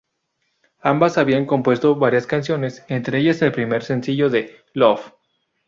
[0.81, 5.11] Ambas habían compuesto varias canciones, entre ellas el primer sencillo de "Love.